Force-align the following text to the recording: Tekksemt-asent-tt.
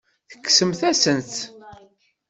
Tekksemt-asent-tt. 0.31 1.41